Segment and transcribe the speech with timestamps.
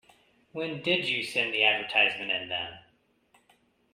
[0.51, 2.79] When did you send the advertisement in, then?